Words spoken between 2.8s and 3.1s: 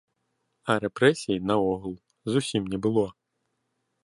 было.